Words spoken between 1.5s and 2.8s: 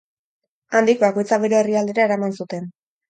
herrialdera eraman zuten.